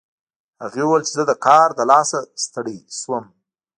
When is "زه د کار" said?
1.17-1.67